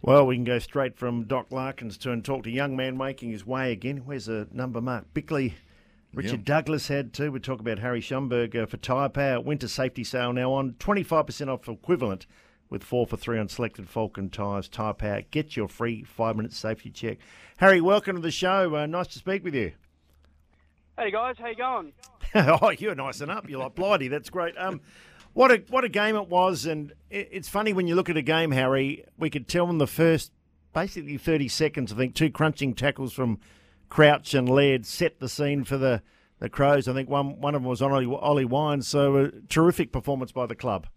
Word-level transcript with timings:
Well, 0.00 0.26
we 0.26 0.36
can 0.36 0.44
go 0.44 0.58
straight 0.60 0.96
from 0.96 1.24
Doc 1.24 1.50
Larkins 1.50 1.98
to 1.98 2.12
and 2.12 2.24
talk 2.24 2.44
to 2.44 2.50
young 2.50 2.76
man 2.76 2.96
making 2.96 3.30
his 3.30 3.44
way 3.44 3.72
again. 3.72 4.02
Where's 4.04 4.26
the 4.26 4.46
number 4.52 4.80
mark? 4.80 5.12
Bickley. 5.12 5.54
Richard 6.14 6.40
Yep. 6.40 6.44
Douglas 6.44 6.88
had 6.88 7.12
too. 7.12 7.32
We 7.32 7.40
talk 7.40 7.60
about 7.60 7.80
Harry 7.80 8.00
Schoenberg 8.00 8.56
uh, 8.56 8.66
for 8.66 8.76
Tyre 8.78 9.08
Power. 9.08 9.40
Winter 9.40 9.68
safety 9.68 10.04
sale 10.04 10.32
now 10.32 10.52
on. 10.52 10.72
25% 10.78 11.48
off 11.48 11.68
equivalent 11.68 12.26
with 12.70 12.84
four 12.84 13.06
for 13.06 13.16
three 13.16 13.38
on 13.38 13.48
selected 13.48 13.88
Falcon 13.88 14.30
tyres. 14.30 14.68
Tyre 14.68 14.94
Power. 14.94 15.22
Get 15.30 15.56
your 15.56 15.68
free 15.68 16.04
five 16.04 16.36
minute 16.36 16.52
safety 16.52 16.90
check. 16.90 17.18
Harry, 17.58 17.80
welcome 17.80 18.16
to 18.16 18.22
the 18.22 18.30
show. 18.30 18.74
Uh, 18.76 18.86
nice 18.86 19.08
to 19.08 19.18
speak 19.18 19.44
with 19.44 19.54
you. 19.54 19.72
Hey 20.96 21.10
guys, 21.10 21.36
how 21.38 21.48
you 21.48 21.56
going? 21.56 21.92
oh, 22.34 22.70
you're 22.70 22.94
nice 22.94 23.20
and 23.20 23.30
up. 23.30 23.48
You're 23.48 23.60
like 23.60 23.74
Blighty. 23.74 24.08
That's 24.08 24.30
great. 24.30 24.56
Um, 24.56 24.80
what 25.38 25.52
a 25.52 25.62
what 25.68 25.84
a 25.84 25.88
game 25.88 26.16
it 26.16 26.28
was, 26.28 26.66
and 26.66 26.92
it, 27.10 27.28
it's 27.30 27.48
funny 27.48 27.72
when 27.72 27.86
you 27.86 27.94
look 27.94 28.10
at 28.10 28.16
a 28.16 28.22
game, 28.22 28.50
Harry. 28.50 29.04
We 29.16 29.30
could 29.30 29.46
tell 29.46 29.70
in 29.70 29.78
the 29.78 29.86
first 29.86 30.32
basically 30.72 31.16
30 31.16 31.46
seconds. 31.46 31.92
I 31.92 31.96
think 31.96 32.16
two 32.16 32.28
crunching 32.28 32.74
tackles 32.74 33.12
from 33.12 33.38
Crouch 33.88 34.34
and 34.34 34.48
Laird 34.48 34.84
set 34.84 35.20
the 35.20 35.28
scene 35.28 35.62
for 35.62 35.78
the, 35.78 36.02
the 36.40 36.48
Crows. 36.48 36.88
I 36.88 36.92
think 36.92 37.08
one 37.08 37.40
one 37.40 37.54
of 37.54 37.62
them 37.62 37.68
was 37.68 37.80
on 37.80 37.92
Ollie, 37.92 38.46
Ollie. 38.48 38.82
So 38.82 39.16
a 39.16 39.30
terrific 39.48 39.92
performance 39.92 40.32
by 40.32 40.46
the 40.46 40.56
club. 40.56 40.88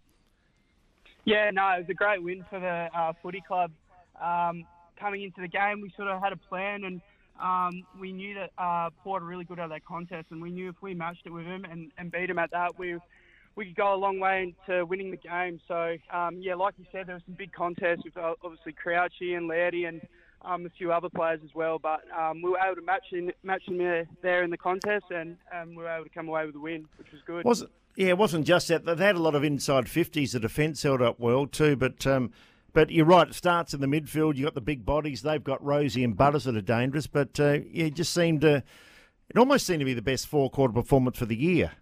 Yeah, 1.24 1.50
no, 1.52 1.68
it 1.76 1.78
was 1.82 1.90
a 1.90 1.94
great 1.94 2.20
win 2.20 2.44
for 2.50 2.58
the 2.58 2.88
uh, 2.98 3.12
footy 3.22 3.44
club. 3.46 3.70
Um, 4.20 4.64
coming 4.98 5.22
into 5.22 5.40
the 5.40 5.46
game, 5.46 5.80
we 5.80 5.92
sort 5.96 6.08
of 6.08 6.20
had 6.20 6.32
a 6.32 6.36
plan, 6.36 6.82
and 6.82 7.00
um, 7.40 7.86
we 8.00 8.10
knew 8.10 8.34
that 8.34 8.50
uh, 8.58 8.90
Port 9.04 9.22
are 9.22 9.26
really 9.26 9.44
good 9.44 9.60
at 9.60 9.68
that 9.68 9.84
contest, 9.84 10.26
and 10.30 10.42
we 10.42 10.50
knew 10.50 10.68
if 10.68 10.82
we 10.82 10.94
matched 10.94 11.26
it 11.26 11.30
with 11.30 11.44
them 11.44 11.64
and, 11.64 11.92
and 11.96 12.10
beat 12.10 12.26
them 12.26 12.40
at 12.40 12.50
that, 12.50 12.76
we 12.76 12.98
we 13.56 13.66
could 13.66 13.76
go 13.76 13.94
a 13.94 13.96
long 13.96 14.18
way 14.18 14.42
into 14.42 14.84
winning 14.86 15.10
the 15.10 15.16
game. 15.16 15.60
So 15.68 15.96
um, 16.12 16.38
yeah, 16.40 16.54
like 16.54 16.74
you 16.78 16.86
said, 16.92 17.06
there 17.06 17.14
was 17.14 17.22
some 17.26 17.34
big 17.34 17.52
contests 17.52 18.04
with 18.04 18.16
uh, 18.16 18.34
obviously 18.42 18.72
Crouchy 18.72 19.34
and 19.34 19.48
Lairdy 19.48 19.88
and 19.88 20.00
um, 20.44 20.66
a 20.66 20.70
few 20.70 20.92
other 20.92 21.08
players 21.08 21.40
as 21.44 21.54
well. 21.54 21.78
But 21.78 22.02
um, 22.16 22.42
we 22.42 22.50
were 22.50 22.58
able 22.58 22.76
to 22.76 22.82
match 22.82 23.04
in, 23.12 23.32
match 23.42 23.66
them 23.66 23.78
there, 24.22 24.42
in 24.42 24.50
the 24.50 24.56
contest, 24.56 25.06
and 25.10 25.36
we 25.70 25.76
were 25.76 25.88
able 25.88 26.04
to 26.04 26.10
come 26.10 26.28
away 26.28 26.46
with 26.46 26.56
a 26.56 26.60
win, 26.60 26.86
which 26.96 27.12
was 27.12 27.20
good. 27.26 27.44
Was 27.44 27.62
it? 27.62 27.70
yeah, 27.96 28.08
it 28.08 28.18
wasn't 28.18 28.46
just 28.46 28.68
that. 28.68 28.84
They 28.84 29.04
had 29.04 29.16
a 29.16 29.22
lot 29.22 29.34
of 29.34 29.44
inside 29.44 29.88
fifties. 29.88 30.32
The 30.32 30.40
defence 30.40 30.82
held 30.82 31.02
up 31.02 31.18
well 31.20 31.46
too, 31.46 31.76
but. 31.76 32.06
Um, 32.06 32.32
but 32.74 32.90
you're 32.90 33.04
right. 33.04 33.28
It 33.28 33.34
starts 33.34 33.74
in 33.74 33.82
the 33.82 33.86
midfield. 33.86 34.36
You 34.36 34.46
have 34.46 34.54
got 34.54 34.54
the 34.54 34.62
big 34.62 34.86
bodies. 34.86 35.20
They've 35.20 35.44
got 35.44 35.62
Rozee 35.62 36.04
and 36.04 36.16
Butters 36.16 36.44
that 36.44 36.56
are 36.56 36.62
dangerous. 36.62 37.06
But 37.06 37.38
uh, 37.38 37.58
yeah, 37.70 37.84
it 37.84 37.94
just 37.94 38.14
seemed 38.14 38.40
to. 38.40 38.62
It 39.28 39.36
almost 39.36 39.66
seemed 39.66 39.80
to 39.80 39.84
be 39.84 39.92
the 39.92 40.00
best 40.00 40.26
four 40.26 40.48
quarter 40.48 40.72
performance 40.72 41.18
for 41.18 41.26
the 41.26 41.36
year. 41.36 41.72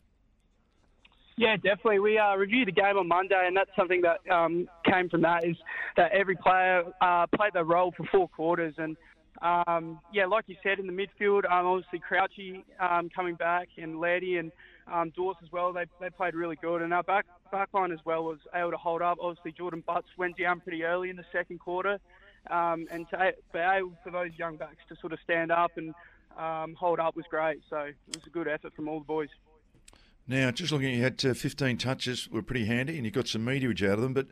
Yeah, 1.40 1.56
definitely. 1.56 2.00
We 2.00 2.18
uh, 2.18 2.36
reviewed 2.36 2.68
the 2.68 2.72
game 2.72 2.98
on 2.98 3.08
Monday, 3.08 3.42
and 3.46 3.56
that's 3.56 3.70
something 3.74 4.02
that 4.02 4.18
um, 4.30 4.68
came 4.84 5.08
from 5.08 5.22
that 5.22 5.42
is 5.42 5.56
that 5.96 6.12
every 6.12 6.36
player 6.36 6.82
uh, 7.00 7.26
played 7.34 7.54
their 7.54 7.64
role 7.64 7.94
for 7.96 8.04
four 8.12 8.28
quarters. 8.28 8.74
And 8.76 8.94
um, 9.40 10.00
yeah, 10.12 10.26
like 10.26 10.44
you 10.48 10.56
said, 10.62 10.78
in 10.78 10.86
the 10.86 10.92
midfield, 10.92 11.50
um, 11.50 11.64
obviously 11.64 11.98
Crouchy 11.98 12.62
um, 12.78 13.08
coming 13.08 13.36
back 13.36 13.68
and 13.78 13.98
Laddie 13.98 14.36
and 14.36 14.52
um, 14.92 15.14
Dawes 15.16 15.36
as 15.42 15.50
well. 15.50 15.72
They, 15.72 15.86
they 15.98 16.10
played 16.10 16.34
really 16.34 16.56
good, 16.60 16.82
and 16.82 16.92
our 16.92 17.02
back 17.02 17.24
back 17.50 17.72
line 17.72 17.90
as 17.90 18.00
well 18.04 18.22
was 18.22 18.40
able 18.54 18.72
to 18.72 18.76
hold 18.76 19.00
up. 19.00 19.16
Obviously, 19.18 19.52
Jordan 19.52 19.82
Butts 19.86 20.08
went 20.18 20.36
down 20.36 20.60
pretty 20.60 20.84
early 20.84 21.08
in 21.08 21.16
the 21.16 21.24
second 21.32 21.58
quarter, 21.58 21.98
um, 22.50 22.86
and 22.90 23.08
to 23.08 23.32
be 23.54 23.58
able 23.58 23.94
for 24.04 24.10
those 24.10 24.32
young 24.36 24.58
backs 24.58 24.84
to 24.90 24.96
sort 25.00 25.14
of 25.14 25.18
stand 25.24 25.50
up 25.50 25.70
and 25.78 25.94
um, 26.38 26.74
hold 26.78 27.00
up 27.00 27.16
was 27.16 27.24
great. 27.30 27.62
So 27.70 27.78
it 27.78 27.96
was 28.08 28.26
a 28.26 28.30
good 28.30 28.46
effort 28.46 28.74
from 28.76 28.88
all 28.88 28.98
the 28.98 29.06
boys. 29.06 29.30
Now, 30.30 30.52
just 30.52 30.70
looking, 30.70 30.90
at 30.90 30.94
you 30.94 31.02
had 31.02 31.24
uh, 31.24 31.34
15 31.34 31.76
touches, 31.76 32.30
were 32.30 32.40
pretty 32.40 32.64
handy, 32.64 32.96
and 32.96 33.04
you 33.04 33.10
got 33.10 33.26
some 33.26 33.44
meterage 33.44 33.84
out 33.84 33.94
of 33.94 34.02
them. 34.02 34.14
But 34.14 34.28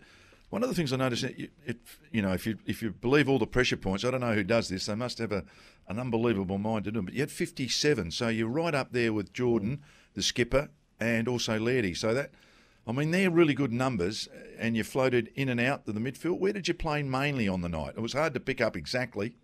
one 0.48 0.62
of 0.62 0.68
the 0.68 0.74
things 0.76 0.92
I 0.92 0.96
noticed, 0.96 1.24
it, 1.24 1.50
it, 1.66 1.78
you 2.12 2.22
know, 2.22 2.32
if 2.32 2.46
you 2.46 2.56
if 2.66 2.82
you 2.82 2.92
believe 2.92 3.28
all 3.28 3.40
the 3.40 3.48
pressure 3.48 3.76
points, 3.76 4.04
I 4.04 4.12
don't 4.12 4.20
know 4.20 4.32
who 4.32 4.44
does 4.44 4.68
this. 4.68 4.86
They 4.86 4.94
must 4.94 5.18
have 5.18 5.32
a, 5.32 5.42
an 5.88 5.98
unbelievable 5.98 6.56
mind 6.56 6.84
to 6.84 6.92
do. 6.92 7.00
it, 7.00 7.04
But 7.06 7.14
you 7.14 7.20
had 7.20 7.32
57, 7.32 8.12
so 8.12 8.28
you're 8.28 8.46
right 8.46 8.76
up 8.76 8.92
there 8.92 9.12
with 9.12 9.32
Jordan, 9.32 9.82
the 10.14 10.22
skipper, 10.22 10.68
and 11.00 11.26
also 11.26 11.58
Lairdy. 11.58 11.96
So 11.96 12.14
that, 12.14 12.30
I 12.86 12.92
mean, 12.92 13.10
they're 13.10 13.28
really 13.28 13.54
good 13.54 13.72
numbers. 13.72 14.28
And 14.56 14.76
you 14.76 14.84
floated 14.84 15.32
in 15.34 15.48
and 15.48 15.58
out 15.58 15.84
to 15.86 15.92
the 15.92 15.98
midfield. 15.98 16.38
Where 16.38 16.52
did 16.52 16.68
you 16.68 16.74
play 16.74 17.02
mainly 17.02 17.48
on 17.48 17.62
the 17.62 17.68
night? 17.68 17.94
It 17.96 18.02
was 18.02 18.12
hard 18.12 18.34
to 18.34 18.40
pick 18.40 18.60
up 18.60 18.76
exactly. 18.76 19.34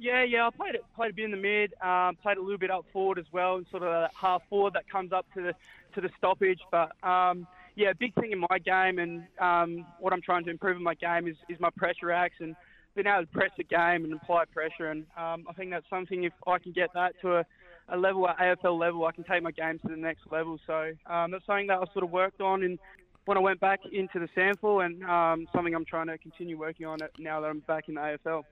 Yeah, 0.00 0.24
yeah, 0.24 0.46
I 0.46 0.50
played 0.50 0.74
it, 0.74 0.84
played 0.96 1.10
a 1.10 1.14
bit 1.14 1.26
in 1.26 1.30
the 1.30 1.36
mid, 1.36 1.74
um, 1.82 2.16
played 2.22 2.38
a 2.38 2.40
little 2.40 2.56
bit 2.56 2.70
up 2.70 2.86
forward 2.90 3.18
as 3.18 3.26
well, 3.32 3.56
and 3.56 3.66
sort 3.70 3.82
of 3.82 3.90
that 3.90 4.10
half 4.18 4.40
forward 4.48 4.72
that 4.72 4.88
comes 4.88 5.12
up 5.12 5.26
to 5.34 5.42
the 5.42 5.54
to 5.94 6.00
the 6.00 6.08
stoppage. 6.16 6.60
But 6.70 6.92
um, 7.06 7.46
yeah, 7.76 7.92
big 7.98 8.14
thing 8.14 8.32
in 8.32 8.40
my 8.40 8.58
game 8.58 8.98
and 8.98 9.24
um, 9.38 9.86
what 9.98 10.12
I'm 10.12 10.22
trying 10.22 10.44
to 10.44 10.50
improve 10.50 10.76
in 10.76 10.82
my 10.82 10.94
game 10.94 11.28
is, 11.28 11.36
is 11.48 11.60
my 11.60 11.70
pressure 11.76 12.10
acts 12.10 12.36
and 12.40 12.56
being 12.94 13.06
able 13.06 13.26
to 13.26 13.32
press 13.32 13.50
the 13.56 13.64
game 13.64 14.04
and 14.04 14.12
apply 14.14 14.44
pressure. 14.52 14.90
And 14.90 15.04
um, 15.16 15.44
I 15.48 15.52
think 15.54 15.70
that's 15.70 15.88
something 15.90 16.24
if 16.24 16.32
I 16.46 16.58
can 16.58 16.72
get 16.72 16.90
that 16.94 17.14
to 17.22 17.36
a, 17.36 17.44
a 17.88 17.96
level 17.96 18.28
at 18.28 18.38
AFL 18.38 18.78
level, 18.78 19.04
I 19.04 19.12
can 19.12 19.24
take 19.24 19.42
my 19.42 19.52
game 19.52 19.78
to 19.80 19.88
the 19.88 19.96
next 19.96 20.22
level. 20.30 20.58
So 20.66 20.92
um, 21.06 21.30
that's 21.30 21.44
something 21.46 21.68
that 21.68 21.78
I 21.78 21.84
sort 21.92 22.04
of 22.04 22.10
worked 22.10 22.40
on 22.40 22.62
and 22.64 22.78
when 23.26 23.36
I 23.36 23.40
went 23.40 23.60
back 23.60 23.80
into 23.92 24.18
the 24.18 24.28
SANFL 24.36 24.84
and 24.84 25.04
um, 25.04 25.46
something 25.54 25.74
I'm 25.74 25.84
trying 25.84 26.06
to 26.06 26.18
continue 26.18 26.58
working 26.58 26.86
on 26.86 27.02
it 27.02 27.12
now 27.18 27.40
that 27.40 27.48
I'm 27.48 27.60
back 27.60 27.88
in 27.88 27.94
the 27.94 28.00
AFL. 28.00 28.44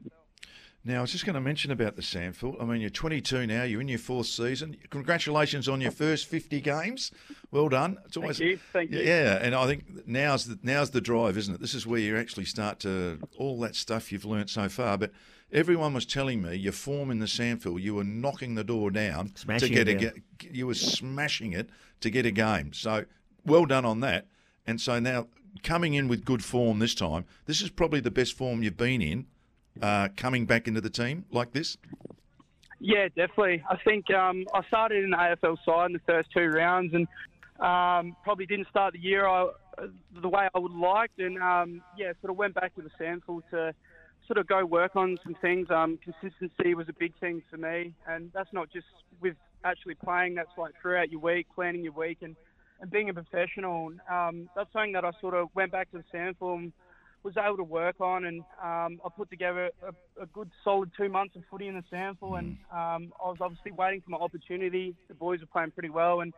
Now, 0.84 0.98
I 0.98 1.00
was 1.02 1.12
just 1.12 1.26
going 1.26 1.34
to 1.34 1.40
mention 1.40 1.70
about 1.70 1.96
the 1.96 2.02
SANFL. 2.02 2.62
I 2.62 2.64
mean, 2.64 2.80
you're 2.80 2.88
22 2.88 3.46
now. 3.46 3.64
You're 3.64 3.80
in 3.80 3.88
your 3.88 3.98
fourth 3.98 4.28
season. 4.28 4.76
Congratulations 4.90 5.68
on 5.68 5.80
your 5.80 5.90
first 5.90 6.26
50 6.26 6.60
games. 6.60 7.10
Well 7.50 7.68
done. 7.68 7.98
It's 8.06 8.16
Thank 8.16 8.38
you. 8.38 8.58
Thank 8.72 8.92
you. 8.92 9.00
Yeah, 9.00 9.38
and 9.42 9.54
I 9.54 9.66
think 9.66 10.06
now's 10.06 10.46
the, 10.46 10.58
now's 10.62 10.90
the 10.90 11.00
drive, 11.00 11.36
isn't 11.36 11.52
it? 11.52 11.60
This 11.60 11.74
is 11.74 11.86
where 11.86 12.00
you 12.00 12.16
actually 12.16 12.46
start 12.46 12.78
to 12.80 13.18
all 13.36 13.58
that 13.60 13.74
stuff 13.74 14.12
you've 14.12 14.24
learnt 14.24 14.50
so 14.50 14.68
far. 14.68 14.96
But 14.96 15.12
everyone 15.52 15.94
was 15.94 16.06
telling 16.06 16.40
me 16.42 16.54
your 16.54 16.72
form 16.72 17.10
in 17.10 17.18
the 17.18 17.26
SANFL, 17.26 17.80
you 17.80 17.94
were 17.96 18.04
knocking 18.04 18.54
the 18.54 18.64
door 18.64 18.90
down 18.90 19.34
Smashing 19.34 19.68
to 19.68 19.74
get 19.74 19.88
it 19.88 20.02
a 20.02 20.10
down. 20.10 20.22
you 20.50 20.66
were 20.66 20.74
smashing 20.74 21.52
it 21.52 21.68
to 22.00 22.08
get 22.08 22.24
a 22.24 22.30
game. 22.30 22.72
So 22.72 23.04
well 23.44 23.66
done 23.66 23.84
on 23.84 24.00
that. 24.00 24.26
And 24.66 24.80
so 24.80 24.98
now 25.00 25.26
coming 25.62 25.94
in 25.94 26.08
with 26.08 26.24
good 26.24 26.44
form 26.44 26.78
this 26.78 26.94
time, 26.94 27.24
this 27.46 27.60
is 27.60 27.70
probably 27.70 28.00
the 28.00 28.10
best 28.10 28.34
form 28.34 28.62
you've 28.62 28.76
been 28.76 29.02
in 29.02 29.26
uh, 29.82 30.08
coming 30.16 30.46
back 30.46 30.68
into 30.68 30.80
the 30.80 30.90
team 30.90 31.24
like 31.30 31.52
this? 31.52 31.76
Yeah, 32.80 33.08
definitely. 33.08 33.62
I 33.68 33.76
think 33.84 34.10
um, 34.12 34.46
I 34.54 34.62
started 34.68 35.04
in 35.04 35.10
the 35.10 35.16
AFL 35.16 35.56
side 35.64 35.86
in 35.86 35.92
the 35.94 36.00
first 36.06 36.30
two 36.32 36.46
rounds, 36.46 36.94
and 36.94 37.08
um, 37.58 38.16
probably 38.22 38.46
didn't 38.46 38.68
start 38.68 38.92
the 38.92 39.00
year 39.00 39.26
I, 39.26 39.48
the 40.20 40.28
way 40.28 40.48
I 40.54 40.58
would 40.58 40.72
liked, 40.72 41.18
and 41.18 41.38
um, 41.38 41.82
yeah, 41.96 42.12
sort 42.20 42.30
of 42.30 42.36
went 42.36 42.54
back 42.54 42.74
to 42.76 42.82
the 42.82 42.90
SANFL 43.00 43.42
to 43.50 43.74
sort 44.26 44.38
of 44.38 44.46
go 44.46 44.64
work 44.64 44.94
on 44.94 45.18
some 45.24 45.34
things. 45.40 45.68
Um, 45.70 45.98
consistency 46.02 46.74
was 46.74 46.88
a 46.88 46.92
big 46.92 47.18
thing 47.18 47.42
for 47.50 47.56
me, 47.56 47.94
and 48.06 48.30
that's 48.32 48.52
not 48.52 48.70
just 48.72 48.86
with 49.20 49.34
actually 49.64 49.94
playing. 49.94 50.34
That's 50.34 50.50
like 50.56 50.74
throughout 50.80 51.10
your 51.10 51.20
week, 51.20 51.46
planning 51.54 51.82
your 51.82 51.94
week, 51.94 52.18
and, 52.22 52.36
and 52.80 52.90
being 52.90 53.08
a 53.08 53.14
professional. 53.14 53.90
Um, 54.10 54.48
that's 54.54 54.72
something 54.72 54.92
that 54.92 55.04
I 55.04 55.10
sort 55.20 55.34
of 55.34 55.48
went 55.54 55.72
back 55.72 55.90
to 55.90 55.98
the 55.98 56.04
SANFL 56.16 56.58
and 56.58 56.72
was 57.22 57.36
able 57.36 57.56
to 57.56 57.64
work 57.64 58.00
on, 58.00 58.24
and 58.24 58.40
um, 58.62 59.00
I 59.04 59.08
put 59.16 59.30
together 59.30 59.70
a, 59.82 60.22
a 60.22 60.26
good 60.26 60.50
solid 60.62 60.90
two 60.96 61.08
months 61.08 61.36
of 61.36 61.42
footy 61.50 61.68
in 61.68 61.74
the 61.74 61.84
SANFL, 61.92 62.38
and 62.38 62.56
um, 62.72 63.12
I 63.22 63.28
was 63.28 63.38
obviously 63.40 63.72
waiting 63.72 64.00
for 64.00 64.10
my 64.10 64.18
opportunity. 64.18 64.94
The 65.08 65.14
boys 65.14 65.40
were 65.40 65.46
playing 65.46 65.72
pretty 65.72 65.90
well, 65.90 66.20
and 66.20 66.32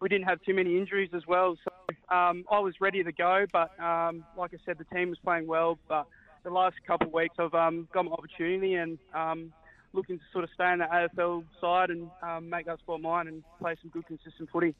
we 0.00 0.08
didn't 0.08 0.26
have 0.26 0.42
too 0.42 0.54
many 0.54 0.76
injuries 0.76 1.10
as 1.14 1.26
well, 1.26 1.56
so 1.64 2.14
um, 2.14 2.44
I 2.50 2.58
was 2.58 2.74
ready 2.80 3.02
to 3.02 3.12
go. 3.12 3.46
But 3.52 3.78
um, 3.80 4.24
like 4.36 4.52
I 4.52 4.58
said, 4.64 4.78
the 4.78 4.96
team 4.96 5.10
was 5.10 5.18
playing 5.24 5.46
well, 5.46 5.78
but 5.88 6.06
the 6.44 6.50
last 6.50 6.76
couple 6.86 7.08
of 7.08 7.12
weeks 7.12 7.34
I've 7.38 7.54
um, 7.54 7.88
got 7.92 8.04
my 8.04 8.12
opportunity 8.12 8.74
and 8.74 8.98
um, 9.14 9.52
looking 9.92 10.18
to 10.18 10.24
sort 10.32 10.44
of 10.44 10.50
stay 10.54 10.70
in 10.72 10.78
the 10.78 10.84
AFL 10.84 11.44
side 11.60 11.90
and 11.90 12.08
um, 12.22 12.48
make 12.48 12.66
that 12.66 12.78
spot 12.78 13.00
mine 13.00 13.26
and 13.26 13.42
play 13.58 13.74
some 13.80 13.90
good 13.90 14.06
consistent 14.06 14.50
footy. 14.50 14.74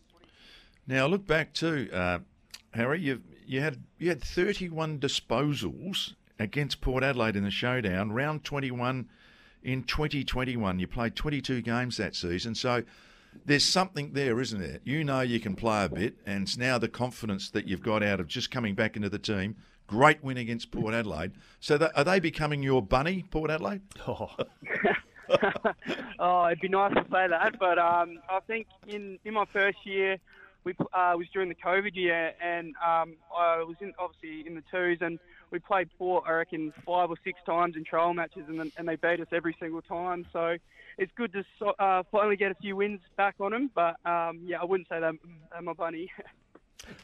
Now 0.86 1.06
look 1.06 1.26
back 1.26 1.52
to 1.54 1.90
uh, 1.90 2.19
Harry. 2.76 3.00
You 3.00 3.23
you 3.46 3.61
had 3.61 3.82
you 3.99 4.08
had 4.08 4.23
31 4.23 4.99
disposals 4.99 6.14
against 6.38 6.81
Port 6.81 7.02
Adelaide 7.02 7.37
in 7.37 7.44
the 7.44 7.50
showdown, 7.50 8.12
round 8.12 8.44
21 8.44 9.08
in 9.62 9.82
2021. 9.82 10.78
You 10.78 10.87
played 10.87 11.17
22 11.17 11.62
games 11.62 11.96
that 11.96 12.14
season, 12.14 12.55
so 12.55 12.82
there's 13.44 13.64
something 13.64 14.12
there, 14.12 14.40
isn't 14.40 14.61
there? 14.61 14.81
You 14.84 15.05
know 15.05 15.20
you 15.20 15.40
can 15.40 15.56
play 15.56 15.84
a 15.84 15.88
bit, 15.88 16.17
and 16.26 16.44
it's 16.44 16.56
now 16.56 16.78
the 16.78 16.88
confidence 16.88 17.50
that 17.50 17.67
you've 17.67 17.82
got 17.82 18.02
out 18.02 18.20
of 18.20 18.28
just 18.28 18.50
coming 18.50 18.75
back 18.75 18.96
into 18.96 19.08
the 19.08 19.19
team 19.19 19.56
Great 19.87 20.22
win 20.22 20.37
against 20.37 20.72
Port 20.72 20.94
Adelaide. 20.94 21.32
So 21.61 21.79
that, 21.79 21.96
are 21.96 22.05
they 22.05 22.19
becoming 22.19 22.62
your 22.62 22.82
bunny, 22.82 23.25
Port 23.31 23.50
Adelaide? 23.50 23.82
Oh, 24.08 24.31
oh, 26.20 26.46
it'd 26.46 26.61
be 26.61 26.69
nice 26.69 26.94
to 26.94 27.05
say 27.11 27.26
that, 27.26 27.56
but 27.58 27.81
um, 27.81 28.20
I 28.31 28.38
think 28.46 28.69
in 28.87 29.19
in 29.25 29.34
my 29.34 29.44
first 29.52 29.79
year, 29.84 30.19
we 30.66 30.74
uh, 30.80 31.14
was 31.16 31.28
during 31.32 31.48
the 31.48 31.54
COVID 31.54 31.94
year, 31.94 32.32
and 32.42 32.74
um, 32.84 33.14
I 33.34 33.62
was 33.62 33.76
in 33.80 33.94
obviously 34.00 34.44
in 34.46 34.56
the 34.56 34.62
twos, 34.68 34.98
and 35.00 35.20
we 35.52 35.60
played 35.60 35.88
Port, 35.96 36.24
I 36.26 36.32
reckon, 36.32 36.72
five 36.84 37.08
or 37.08 37.16
six 37.22 37.38
times 37.46 37.76
in 37.76 37.84
trial 37.84 38.12
matches, 38.12 38.42
and, 38.48 38.72
and 38.76 38.88
they 38.88 38.96
beat 38.96 39.20
us 39.20 39.28
every 39.32 39.56
single 39.60 39.80
time. 39.80 40.26
So 40.32 40.56
it's 40.98 41.12
good 41.16 41.32
to 41.34 41.66
uh, 41.78 42.02
finally 42.10 42.36
get 42.36 42.50
a 42.50 42.56
few 42.56 42.74
wins 42.74 43.00
back 43.16 43.36
on 43.38 43.52
them. 43.52 43.70
But 43.76 43.94
um, 44.04 44.40
yeah, 44.44 44.60
I 44.60 44.64
wouldn't 44.64 44.88
say 44.88 44.98
that 44.98 45.14
I'm 45.56 45.68
a 45.68 45.74
bunny. 45.74 46.10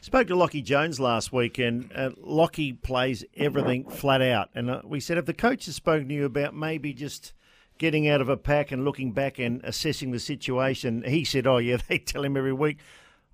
Spoke 0.01 0.27
to 0.27 0.35
Lockie 0.35 0.61
Jones 0.61 0.99
last 0.99 1.31
week, 1.31 1.57
and 1.57 1.89
uh, 1.95 2.11
Lockie 2.17 2.73
plays 2.73 3.23
everything 3.37 3.89
flat 3.89 4.21
out. 4.21 4.49
And 4.53 4.69
uh, 4.69 4.81
we 4.83 4.99
said, 4.99 5.17
if 5.17 5.25
the 5.25 5.33
coach 5.33 5.67
has 5.67 5.75
spoken 5.75 6.09
to 6.09 6.13
you 6.13 6.25
about 6.25 6.53
maybe 6.53 6.93
just 6.93 7.33
getting 7.77 8.09
out 8.09 8.19
of 8.19 8.27
a 8.27 8.37
pack 8.37 8.71
and 8.73 8.83
looking 8.83 9.13
back 9.13 9.39
and 9.39 9.61
assessing 9.63 10.11
the 10.11 10.19
situation, 10.19 11.03
he 11.07 11.23
said, 11.23 11.47
oh, 11.47 11.59
yeah, 11.59 11.77
they 11.87 11.97
tell 11.97 12.25
him 12.25 12.35
every 12.35 12.53
week. 12.53 12.77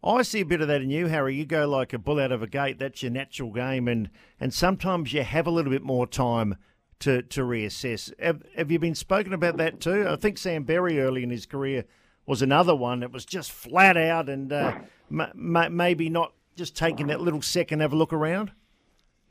I 0.03 0.21
see 0.21 0.41
a 0.41 0.45
bit 0.45 0.61
of 0.61 0.67
that 0.69 0.81
in 0.81 0.89
you, 0.89 1.07
Harry. 1.07 1.35
You 1.35 1.45
go 1.45 1.67
like 1.67 1.93
a 1.93 1.99
bull 1.99 2.19
out 2.19 2.31
of 2.31 2.41
a 2.41 2.47
gate. 2.47 2.79
That's 2.79 3.03
your 3.03 3.11
natural 3.11 3.51
game, 3.51 3.87
and 3.87 4.09
and 4.39 4.53
sometimes 4.53 5.13
you 5.13 5.23
have 5.23 5.45
a 5.45 5.51
little 5.51 5.71
bit 5.71 5.83
more 5.83 6.07
time 6.07 6.55
to 6.99 7.21
to 7.21 7.41
reassess. 7.41 8.13
Have, 8.19 8.43
have 8.55 8.71
you 8.71 8.79
been 8.79 8.95
spoken 8.95 9.33
about 9.33 9.57
that 9.57 9.79
too? 9.79 10.07
I 10.07 10.15
think 10.15 10.37
Sam 10.37 10.63
Berry 10.63 10.99
early 10.99 11.23
in 11.23 11.29
his 11.29 11.45
career 11.45 11.85
was 12.25 12.41
another 12.41 12.75
one 12.75 12.99
that 12.99 13.11
was 13.11 13.25
just 13.25 13.51
flat 13.51 13.97
out 13.97 14.29
and 14.29 14.53
uh, 14.53 14.77
m- 15.11 15.55
m- 15.55 15.75
maybe 15.75 16.09
not 16.09 16.33
just 16.55 16.75
taking 16.75 17.07
that 17.07 17.19
little 17.19 17.41
second 17.41 17.79
have 17.79 17.93
a 17.93 17.95
look 17.95 18.13
around. 18.13 18.51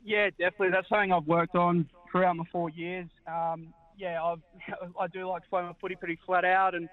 Yeah, 0.03 0.29
definitely. 0.31 0.71
That's 0.71 0.89
something 0.89 1.11
I've 1.11 1.25
worked 1.27 1.55
on 1.55 1.89
throughout 2.11 2.35
my 2.35 2.43
four 2.51 2.69
years. 2.69 3.07
Um, 3.27 3.73
yeah, 3.97 4.21
I've, 4.23 4.41
I 4.99 5.07
do 5.07 5.27
like 5.27 5.43
to 5.43 5.49
play 5.49 5.61
my 5.61 5.73
footy 5.79 5.95
pretty 5.95 6.19
flat 6.25 6.43
out 6.43 6.75
and 6.75 6.89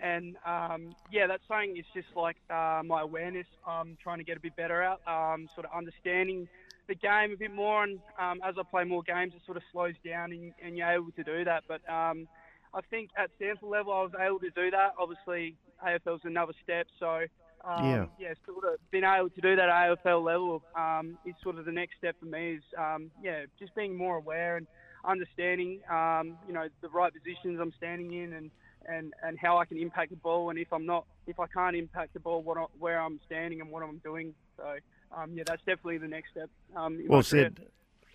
and 0.00 0.36
um, 0.46 0.94
yeah, 1.10 1.26
that's 1.26 1.42
something. 1.48 1.76
It's 1.76 1.88
just 1.94 2.14
like 2.16 2.36
uh, 2.50 2.82
my 2.84 3.02
awareness. 3.02 3.46
I'm 3.66 3.96
trying 4.02 4.18
to 4.18 4.24
get 4.24 4.36
a 4.36 4.40
bit 4.40 4.56
better 4.56 4.82
at, 4.82 4.98
um, 5.06 5.48
sort 5.54 5.66
of 5.66 5.72
understanding 5.76 6.48
the 6.88 6.94
game 6.94 7.32
a 7.32 7.36
bit 7.36 7.52
more. 7.52 7.84
And 7.84 7.98
um, 8.18 8.40
as 8.46 8.54
I 8.58 8.62
play 8.62 8.84
more 8.84 9.02
games, 9.02 9.32
it 9.34 9.42
sort 9.44 9.56
of 9.56 9.62
slows 9.72 9.94
down, 10.04 10.32
and, 10.32 10.52
and 10.62 10.76
you're 10.76 10.90
able 10.90 11.12
to 11.12 11.24
do 11.24 11.44
that. 11.44 11.64
But 11.68 11.88
um, 11.90 12.28
I 12.74 12.80
think 12.90 13.10
at 13.16 13.30
SANFL 13.40 13.70
level, 13.70 13.92
I 13.92 14.02
was 14.02 14.12
able 14.20 14.40
to 14.40 14.50
do 14.50 14.70
that. 14.70 14.94
Obviously, 14.98 15.56
AFL's 15.84 16.22
another 16.24 16.52
step, 16.62 16.86
so. 16.98 17.22
Um, 17.64 17.84
yeah. 17.84 18.06
yeah, 18.20 18.34
sort 18.46 18.64
of 18.64 18.78
being 18.92 19.02
able 19.02 19.28
to 19.28 19.40
do 19.40 19.56
that 19.56 19.68
at 19.68 19.98
AFL 20.04 20.24
level 20.24 20.62
um, 20.76 21.18
is 21.26 21.34
sort 21.42 21.58
of 21.58 21.64
the 21.64 21.72
next 21.72 21.96
step 21.98 22.14
for 22.20 22.26
me. 22.26 22.52
Is 22.52 22.62
um, 22.78 23.10
yeah, 23.20 23.46
just 23.58 23.74
being 23.74 23.96
more 23.96 24.18
aware 24.18 24.56
and 24.56 24.68
understanding, 25.04 25.80
um, 25.90 26.36
you 26.46 26.52
know, 26.52 26.68
the 26.80 26.88
right 26.90 27.12
positions 27.12 27.58
I'm 27.60 27.72
standing 27.76 28.12
in 28.12 28.34
and 28.34 28.52
and, 28.88 29.12
and 29.22 29.38
how 29.38 29.58
I 29.58 29.64
can 29.64 29.78
impact 29.78 30.10
the 30.10 30.16
ball, 30.16 30.50
and 30.50 30.58
if 30.58 30.72
I'm 30.72 30.86
not, 30.86 31.06
if 31.26 31.38
I 31.40 31.46
can't 31.46 31.76
impact 31.76 32.14
the 32.14 32.20
ball, 32.20 32.42
what 32.42 32.58
I, 32.58 32.64
where 32.78 33.00
I'm 33.00 33.20
standing 33.26 33.60
and 33.60 33.70
what 33.70 33.82
I'm 33.82 33.98
doing. 33.98 34.34
So 34.56 34.76
um, 35.16 35.32
yeah, 35.34 35.44
that's 35.46 35.62
definitely 35.62 35.98
the 35.98 36.08
next 36.08 36.30
step. 36.30 36.50
Um, 36.74 37.00
well 37.06 37.22
said. 37.22 37.60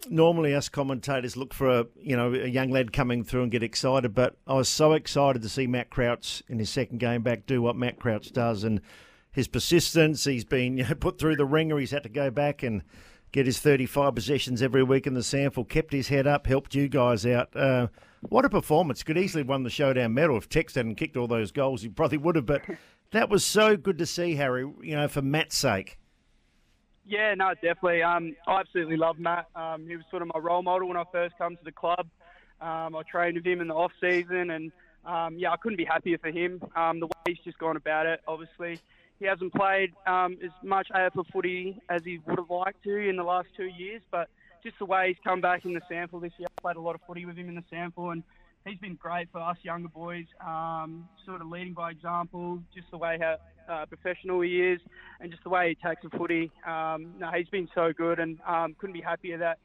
Normally, 0.09 0.55
us 0.55 0.67
commentators 0.67 1.37
look 1.37 1.53
for 1.53 1.69
a 1.69 1.85
you 1.95 2.17
know 2.17 2.33
a 2.33 2.47
young 2.47 2.71
lad 2.71 2.91
coming 2.91 3.23
through 3.23 3.43
and 3.43 3.51
get 3.51 3.61
excited, 3.61 4.15
but 4.15 4.35
I 4.47 4.55
was 4.55 4.67
so 4.67 4.93
excited 4.93 5.43
to 5.43 5.49
see 5.49 5.67
Matt 5.67 5.91
Crouch 5.91 6.41
in 6.47 6.57
his 6.57 6.71
second 6.71 6.99
game 6.99 7.21
back 7.21 7.45
do 7.45 7.61
what 7.61 7.75
Matt 7.75 7.99
Crouch 7.99 8.31
does, 8.31 8.63
and 8.63 8.81
his 9.31 9.47
persistence. 9.47 10.23
He's 10.23 10.43
been 10.43 10.77
you 10.77 10.85
know, 10.85 10.95
put 10.95 11.19
through 11.19 11.35
the 11.35 11.45
ringer. 11.45 11.77
He's 11.77 11.91
had 11.91 12.03
to 12.03 12.09
go 12.09 12.31
back 12.31 12.63
and 12.63 12.81
get 13.31 13.45
his 13.45 13.59
35 13.59 14.15
possessions 14.15 14.61
every 14.61 14.83
week 14.83 15.07
in 15.07 15.13
the 15.13 15.21
SANFL. 15.21 15.69
Kept 15.69 15.93
his 15.93 16.09
head 16.09 16.27
up, 16.27 16.47
helped 16.47 16.75
you 16.75 16.87
guys 16.87 17.25
out. 17.25 17.55
Uh, 17.55 17.87
what 18.29 18.45
a 18.45 18.49
performance! 18.49 19.03
Could 19.03 19.17
easily 19.17 19.41
have 19.41 19.49
won 19.49 19.63
the 19.63 19.69
showdown 19.69 20.13
medal 20.13 20.37
if 20.37 20.47
Tex 20.47 20.75
hadn't 20.75 20.95
kicked 20.95 21.17
all 21.17 21.27
those 21.27 21.51
goals. 21.51 21.81
He 21.81 21.89
probably 21.89 22.17
would 22.17 22.35
have. 22.35 22.45
But 22.45 22.63
that 23.11 23.29
was 23.29 23.43
so 23.43 23.75
good 23.75 23.97
to 23.97 24.05
see, 24.05 24.35
Harry. 24.35 24.61
You 24.81 24.95
know, 24.95 25.07
for 25.07 25.21
Matt's 25.21 25.57
sake. 25.57 25.97
Yeah, 27.05 27.33
no, 27.33 27.53
definitely. 27.55 28.03
Um, 28.03 28.35
I 28.47 28.59
absolutely 28.59 28.97
love 28.97 29.17
Matt. 29.17 29.47
Um, 29.55 29.87
he 29.87 29.95
was 29.95 30.05
sort 30.09 30.21
of 30.21 30.29
my 30.33 30.39
role 30.39 30.61
model 30.61 30.87
when 30.87 30.97
I 30.97 31.03
first 31.11 31.35
come 31.37 31.55
to 31.55 31.63
the 31.63 31.71
club. 31.71 32.07
Um, 32.61 32.95
I 32.95 33.01
trained 33.09 33.35
with 33.35 33.45
him 33.45 33.59
in 33.59 33.67
the 33.67 33.73
off 33.73 33.91
season, 33.99 34.51
and 34.51 34.71
um, 35.05 35.37
yeah, 35.37 35.51
I 35.51 35.57
couldn't 35.57 35.77
be 35.77 35.85
happier 35.85 36.19
for 36.19 36.29
him. 36.29 36.61
Um, 36.75 36.99
the 36.99 37.07
way 37.07 37.13
he's 37.27 37.39
just 37.39 37.57
gone 37.57 37.75
about 37.75 38.05
it, 38.05 38.21
obviously, 38.27 38.79
he 39.19 39.25
hasn't 39.25 39.53
played 39.53 39.93
um, 40.05 40.37
as 40.43 40.51
much 40.63 40.87
AFL 40.95 41.25
footy 41.33 41.81
as 41.89 42.03
he 42.03 42.19
would 42.27 42.37
have 42.37 42.49
liked 42.49 42.83
to 42.83 42.95
in 42.95 43.17
the 43.17 43.23
last 43.23 43.47
two 43.57 43.65
years, 43.65 44.01
but 44.11 44.29
just 44.63 44.77
the 44.79 44.85
way 44.85 45.09
he's 45.09 45.17
come 45.23 45.41
back 45.41 45.65
in 45.65 45.73
the 45.73 45.81
SANFL 45.89 46.21
this 46.21 46.31
year. 46.37 46.47
I 46.57 46.61
played 46.61 46.75
a 46.77 46.81
lot 46.81 46.95
of 46.95 47.01
footy 47.07 47.25
with 47.25 47.37
him 47.37 47.49
in 47.49 47.55
the 47.55 47.63
SANFL, 47.71 48.11
and 48.11 48.23
he's 48.65 48.77
been 48.79 48.95
great 48.95 49.29
for 49.31 49.41
us 49.41 49.57
younger 49.63 49.89
boys, 49.89 50.25
um, 50.45 51.07
sort 51.25 51.41
of 51.41 51.47
leading 51.47 51.73
by 51.73 51.91
example, 51.91 52.59
just 52.73 52.89
the 52.91 52.97
way 52.97 53.17
how 53.19 53.37
uh, 53.71 53.85
professional 53.85 54.41
he 54.41 54.61
is, 54.61 54.79
and 55.19 55.31
just 55.31 55.43
the 55.43 55.49
way 55.49 55.69
he 55.69 55.89
takes 55.89 56.01
the 56.03 56.17
footy. 56.17 56.51
Um, 56.67 57.13
no, 57.19 57.31
he's 57.35 57.49
been 57.49 57.69
so 57.73 57.91
good, 57.95 58.19
and 58.19 58.39
um, 58.47 58.75
couldn't 58.79 58.93
be 58.93 59.01
happier 59.01 59.37
that 59.37 59.57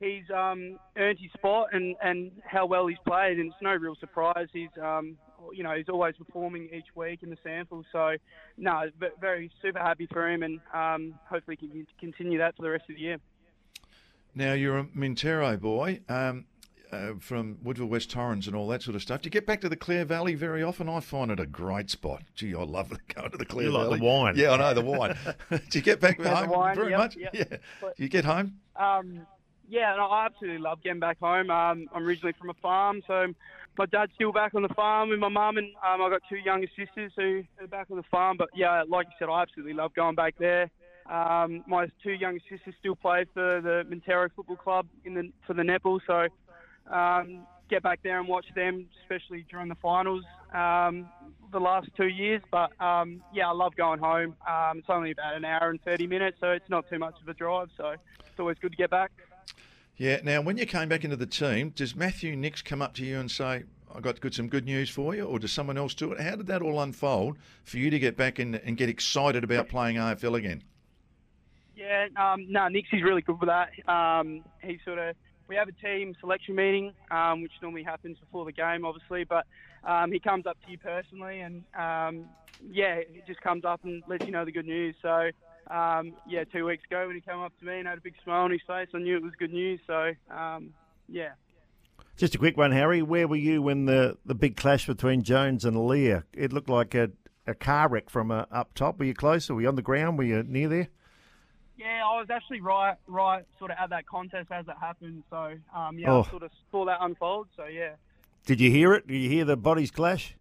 he's 0.00 0.24
um, 0.34 0.78
earned 0.96 1.18
his 1.20 1.32
spot 1.32 1.68
and, 1.72 1.96
and 2.02 2.30
how 2.44 2.66
well 2.66 2.86
he's 2.86 2.98
played. 3.06 3.38
And 3.38 3.52
it's 3.52 3.62
no 3.62 3.74
real 3.74 3.96
surprise. 3.98 4.48
He's 4.52 4.68
um, 4.82 5.16
you 5.52 5.62
know 5.62 5.74
he's 5.76 5.88
always 5.88 6.14
performing 6.16 6.68
each 6.72 6.94
week 6.94 7.22
in 7.22 7.30
the 7.30 7.36
SANFL. 7.44 7.84
So 7.92 8.16
no, 8.56 8.82
very 9.20 9.50
super 9.62 9.78
happy 9.78 10.08
for 10.12 10.28
him, 10.28 10.42
and 10.42 10.60
um, 10.74 11.14
hopefully 11.28 11.56
can 11.56 11.86
continue 11.98 12.38
that 12.38 12.56
for 12.56 12.62
the 12.62 12.70
rest 12.70 12.84
of 12.88 12.96
the 12.96 13.02
year. 13.02 13.18
Now 14.36 14.52
you're 14.52 14.78
a 14.78 14.84
Mintaro 14.84 15.58
boy. 15.58 16.00
Um, 16.10 16.44
uh, 16.92 17.14
from 17.18 17.58
Woodville 17.64 17.88
West 17.88 18.10
Torrens 18.10 18.46
and 18.46 18.54
all 18.54 18.68
that 18.68 18.80
sort 18.80 18.94
of 18.94 19.02
stuff. 19.02 19.22
Do 19.22 19.26
you 19.26 19.30
get 19.32 19.44
back 19.44 19.60
to 19.62 19.68
the 19.68 19.76
Clare 19.76 20.04
Valley 20.04 20.34
very 20.34 20.62
often? 20.62 20.88
I 20.88 21.00
find 21.00 21.32
it 21.32 21.40
a 21.40 21.46
great 21.46 21.90
spot. 21.90 22.22
Gee, 22.36 22.54
I 22.54 22.62
love 22.62 22.90
going 23.14 23.30
to 23.32 23.36
the 23.36 23.44
Clare 23.44 23.66
you 23.66 23.72
Valley. 23.72 23.88
like 23.88 23.98
the 23.98 24.06
wine. 24.06 24.34
Yeah, 24.36 24.52
I 24.52 24.56
know 24.56 24.74
the 24.74 24.82
wine. 24.82 25.18
Do 25.50 25.60
you 25.72 25.82
get 25.82 26.00
back 26.00 26.20
yeah, 26.20 26.34
home 26.34 26.50
wine, 26.50 26.76
very 26.76 26.90
yep, 26.90 26.98
much? 26.98 27.16
Yep. 27.16 27.34
Yeah. 27.34 27.44
Do 27.80 28.02
you 28.02 28.08
get 28.08 28.24
home? 28.24 28.60
Um, 28.76 29.26
yeah, 29.68 29.96
no, 29.96 30.06
I 30.06 30.26
absolutely 30.26 30.58
love 30.58 30.80
getting 30.82 31.00
back 31.00 31.18
home. 31.18 31.50
Um, 31.50 31.88
I'm 31.92 32.06
originally 32.06 32.34
from 32.38 32.50
a 32.50 32.54
farm, 32.54 33.02
so 33.06 33.26
my 33.76 33.86
dad's 33.86 34.12
still 34.14 34.32
back 34.32 34.54
on 34.54 34.62
the 34.62 34.68
farm 34.68 35.08
with 35.08 35.18
my 35.18 35.28
mum, 35.28 35.56
and 35.56 35.68
um, 35.84 36.02
I've 36.02 36.12
got 36.12 36.22
two 36.28 36.36
younger 36.36 36.68
sisters 36.76 37.10
who 37.16 37.42
are 37.60 37.66
back 37.66 37.88
on 37.90 37.96
the 37.96 38.04
farm. 38.04 38.36
But 38.36 38.50
yeah, 38.54 38.84
like 38.88 39.06
you 39.06 39.12
said, 39.18 39.28
I 39.28 39.42
absolutely 39.42 39.74
love 39.74 39.92
going 39.94 40.14
back 40.14 40.34
there. 40.38 40.70
Um, 41.10 41.62
my 41.66 41.88
two 42.02 42.12
younger 42.12 42.40
sisters 42.50 42.74
still 42.80 42.96
play 42.96 43.26
for 43.32 43.60
the 43.60 43.84
Mintaro 43.88 44.28
Football 44.34 44.56
Club 44.56 44.86
in 45.04 45.14
the 45.14 45.30
for 45.46 45.54
the 45.54 45.62
netball, 45.62 46.00
so 46.06 46.26
um, 46.92 47.46
get 47.68 47.82
back 47.82 48.00
there 48.02 48.18
and 48.18 48.28
watch 48.28 48.46
them, 48.54 48.86
especially 49.02 49.44
during 49.50 49.68
the 49.68 49.76
finals 49.76 50.24
um, 50.52 51.08
the 51.52 51.60
last 51.60 51.88
two 51.96 52.08
years. 52.08 52.42
But 52.50 52.78
um, 52.80 53.22
yeah, 53.32 53.48
I 53.48 53.52
love 53.52 53.76
going 53.76 54.00
home. 54.00 54.36
Um, 54.48 54.78
it's 54.78 54.90
only 54.90 55.12
about 55.12 55.34
an 55.34 55.44
hour 55.44 55.70
and 55.70 55.82
30 55.82 56.06
minutes, 56.06 56.38
so 56.40 56.50
it's 56.50 56.68
not 56.68 56.88
too 56.88 56.98
much 56.98 57.14
of 57.20 57.28
a 57.28 57.34
drive. 57.34 57.68
So 57.76 57.90
it's 57.90 58.38
always 58.38 58.58
good 58.60 58.72
to 58.72 58.76
get 58.76 58.90
back. 58.90 59.12
Yeah. 59.96 60.20
Now, 60.22 60.40
when 60.42 60.58
you 60.58 60.66
came 60.66 60.88
back 60.88 61.04
into 61.04 61.16
the 61.16 61.26
team, 61.26 61.70
does 61.70 61.96
Matthew 61.96 62.36
Nicks 62.36 62.62
come 62.62 62.82
up 62.82 62.94
to 62.94 63.04
you 63.04 63.18
and 63.18 63.30
say, 63.30 63.64
I 63.94 64.00
got 64.00 64.20
good, 64.20 64.34
some 64.34 64.48
good 64.48 64.66
news 64.66 64.90
for 64.90 65.14
you, 65.14 65.24
or 65.24 65.38
does 65.38 65.52
someone 65.52 65.78
else 65.78 65.94
do 65.94 66.12
it? 66.12 66.20
How 66.20 66.36
did 66.36 66.48
that 66.48 66.60
all 66.60 66.80
unfold 66.80 67.38
for 67.64 67.78
you 67.78 67.88
to 67.90 67.98
get 67.98 68.16
back 68.16 68.38
and 68.38 68.76
get 68.76 68.88
excited 68.88 69.42
about 69.42 69.68
playing 69.68 69.96
AFL 69.96 70.36
again? 70.36 70.62
Yeah, 71.76 72.06
um, 72.16 72.46
no, 72.50 72.68
is 72.68 73.02
really 73.02 73.20
good 73.20 73.38
for 73.38 73.46
that. 73.46 73.70
Um, 73.88 74.42
he 74.62 74.78
sort 74.84 74.98
of 74.98 75.14
we 75.48 75.56
have 75.56 75.68
a 75.68 75.72
team 75.72 76.14
selection 76.20 76.54
meeting, 76.54 76.92
um, 77.10 77.42
which 77.42 77.52
normally 77.62 77.84
happens 77.84 78.18
before 78.18 78.44
the 78.44 78.52
game, 78.52 78.84
obviously, 78.84 79.24
but 79.24 79.46
um, 79.84 80.10
he 80.10 80.18
comes 80.18 80.46
up 80.46 80.56
to 80.64 80.70
you 80.72 80.78
personally, 80.78 81.40
and 81.40 81.62
um, 81.78 82.24
yeah, 82.70 83.00
he 83.12 83.22
just 83.26 83.40
comes 83.42 83.64
up 83.64 83.84
and 83.84 84.02
lets 84.08 84.24
you 84.24 84.32
know 84.32 84.44
the 84.44 84.52
good 84.52 84.66
news. 84.66 84.96
So 85.02 85.30
um, 85.70 86.14
yeah, 86.26 86.44
two 86.44 86.64
weeks 86.64 86.84
ago 86.90 87.06
when 87.06 87.14
he 87.14 87.20
came 87.20 87.40
up 87.40 87.52
to 87.60 87.66
me 87.66 87.78
and 87.78 87.86
had 87.86 87.98
a 87.98 88.00
big 88.00 88.14
smile 88.24 88.44
on 88.44 88.50
his 88.50 88.62
face, 88.66 88.88
I 88.94 88.98
knew 88.98 89.16
it 89.16 89.22
was 89.22 89.32
good 89.38 89.52
news. 89.52 89.80
So 89.86 90.12
um, 90.30 90.70
yeah. 91.08 91.32
Just 92.16 92.34
a 92.34 92.38
quick 92.38 92.56
one, 92.56 92.72
Harry. 92.72 93.02
Where 93.02 93.28
were 93.28 93.36
you 93.36 93.60
when 93.60 93.84
the, 93.84 94.16
the 94.24 94.34
big 94.34 94.56
clash 94.56 94.86
between 94.86 95.22
Jones 95.22 95.66
and 95.66 95.86
Lear? 95.86 96.24
It 96.32 96.50
looked 96.50 96.70
like 96.70 96.94
a, 96.94 97.10
a 97.46 97.54
car 97.54 97.90
wreck 97.90 98.08
from 98.08 98.30
uh, 98.30 98.46
up 98.50 98.72
top. 98.74 98.98
Were 98.98 99.04
you 99.04 99.12
close? 99.12 99.50
Were 99.50 99.60
you 99.60 99.68
on 99.68 99.74
the 99.74 99.82
ground? 99.82 100.16
Were 100.16 100.24
you 100.24 100.42
near 100.42 100.68
there? 100.68 100.88
Yeah, 101.76 102.02
I 102.06 102.18
was 102.18 102.28
actually 102.30 102.60
right, 102.62 102.96
right, 103.06 103.44
sort 103.58 103.70
of 103.70 103.76
at 103.80 103.90
that 103.90 104.06
contest 104.06 104.50
as 104.50 104.66
it 104.66 104.74
happened. 104.80 105.22
So, 105.28 105.54
um, 105.74 105.98
yeah, 105.98 106.10
Oh. 106.10 106.22
I 106.26 106.30
sort 106.30 106.42
of 106.42 106.50
saw 106.70 106.84
that 106.86 106.98
unfold. 107.02 107.48
So, 107.56 107.66
yeah, 107.66 107.92
Did 108.46 108.60
you 108.60 108.70
hear 108.70 108.94
it? 108.94 109.06
Did 109.06 109.18
you 109.18 109.28
hear 109.28 109.44
the 109.44 109.56
bodies 109.56 109.90
clash? 109.90 110.34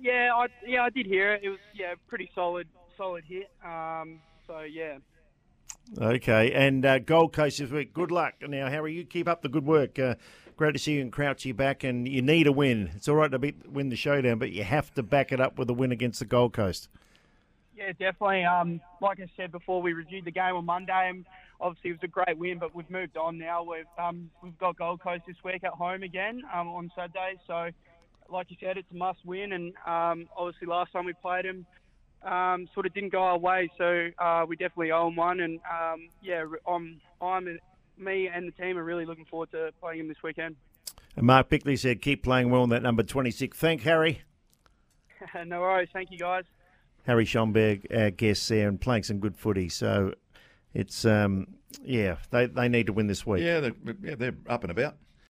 yeah, 0.00 0.30
I 0.34 0.46
yeah, 0.66 0.82
I 0.82 0.90
did 0.90 1.06
hear 1.06 1.32
it. 1.34 1.40
It 1.42 1.48
was 1.48 1.58
yeah, 1.74 1.94
pretty 2.06 2.30
solid, 2.34 2.68
solid 2.96 3.24
hit. 3.24 3.50
Um, 3.64 4.20
so 4.46 4.60
yeah, 4.60 4.98
Okay, 5.98 6.52
and 6.52 6.84
uh, 6.84 6.98
Gold 6.98 7.32
Coast 7.32 7.58
this 7.58 7.70
week. 7.70 7.94
Good 7.94 8.10
luck 8.10 8.34
now, 8.46 8.68
Harry. 8.68 8.92
You 8.94 9.04
keep 9.04 9.28
up 9.28 9.42
the 9.42 9.48
good 9.48 9.64
work. 9.64 9.98
Uh, 9.98 10.16
great 10.56 10.72
to 10.72 10.78
see 10.78 10.94
you 10.94 11.00
and 11.00 11.12
Crouchy 11.12 11.52
back, 11.52 11.82
and 11.84 12.06
you 12.08 12.20
need 12.22 12.46
a 12.46 12.52
win. 12.52 12.90
It's 12.94 13.08
all 13.08 13.14
right 13.16 13.30
to 13.30 13.38
beat, 13.38 13.68
win 13.70 13.88
the 13.88 13.96
showdown, 13.96 14.38
but 14.38 14.50
you 14.50 14.64
have 14.64 14.92
to 14.94 15.02
back 15.02 15.32
it 15.32 15.40
up 15.40 15.58
with 15.58 15.70
a 15.70 15.74
win 15.74 15.92
against 15.92 16.18
the 16.18 16.24
Gold 16.26 16.52
Coast. 16.52 16.88
Yeah, 17.76 17.92
definitely. 17.92 18.44
Um, 18.44 18.80
like 19.02 19.20
I 19.20 19.26
said 19.36 19.52
before, 19.52 19.82
we 19.82 19.92
reviewed 19.92 20.24
the 20.24 20.30
game 20.30 20.56
on 20.56 20.64
Monday, 20.64 21.10
and 21.10 21.26
obviously 21.60 21.90
it 21.90 21.94
was 21.94 22.04
a 22.04 22.08
great 22.08 22.38
win. 22.38 22.58
But 22.58 22.74
we've 22.74 22.88
moved 22.90 23.18
on 23.18 23.36
now. 23.36 23.62
We've 23.62 23.84
um, 23.98 24.30
we've 24.42 24.56
got 24.58 24.78
Gold 24.78 25.02
Coast 25.02 25.24
this 25.26 25.36
week 25.44 25.62
at 25.62 25.72
home 25.72 26.02
again 26.02 26.42
um, 26.54 26.68
on 26.68 26.90
Saturday. 26.96 27.34
So, 27.46 27.68
like 28.30 28.50
you 28.50 28.56
said, 28.60 28.78
it's 28.78 28.90
a 28.90 28.96
must 28.96 29.18
win. 29.26 29.52
And 29.52 29.74
um, 29.86 30.26
obviously 30.36 30.68
last 30.68 30.92
time 30.92 31.04
we 31.04 31.12
played 31.12 31.44
them, 31.44 31.66
um, 32.22 32.66
sort 32.72 32.86
of 32.86 32.94
didn't 32.94 33.12
go 33.12 33.22
our 33.22 33.38
way. 33.38 33.70
So 33.76 34.08
uh, 34.18 34.46
we 34.48 34.56
definitely 34.56 34.92
own 34.92 35.14
one. 35.14 35.40
And 35.40 35.60
um, 35.70 36.08
yeah, 36.22 36.44
I'm 36.66 36.98
I'm 37.20 37.58
me 37.98 38.28
and 38.28 38.48
the 38.48 38.52
team 38.52 38.78
are 38.78 38.84
really 38.84 39.04
looking 39.04 39.26
forward 39.26 39.50
to 39.50 39.70
playing 39.80 39.98
them 39.98 40.08
this 40.08 40.22
weekend. 40.24 40.56
And 41.14 41.26
Mark 41.26 41.50
Bickley 41.50 41.76
said, 41.76 42.00
"Keep 42.00 42.22
playing 42.22 42.48
well 42.48 42.64
in 42.64 42.70
that 42.70 42.82
number 42.82 43.02
26." 43.02 43.56
Thank 43.58 43.82
Harry. 43.82 44.22
no 45.46 45.60
worries. 45.60 45.90
Thank 45.92 46.10
you, 46.10 46.18
guys. 46.18 46.44
Harry 47.06 47.24
Schoenberg, 47.24 47.86
our 47.94 48.10
guest 48.10 48.48
there, 48.48 48.68
and 48.68 48.80
playing 48.80 49.04
some 49.04 49.18
good 49.18 49.36
footy. 49.36 49.68
So 49.68 50.14
it's 50.74 51.04
um, 51.04 51.46
yeah, 51.82 52.16
they 52.30 52.46
they 52.46 52.68
need 52.68 52.86
to 52.86 52.92
win 52.92 53.06
this 53.06 53.26
week. 53.26 53.42
Yeah, 53.42 53.60
they're, 53.60 53.74
yeah, 54.02 54.14
they're 54.16 54.36
up 54.48 54.64
and 54.64 54.70
about. 54.70 54.96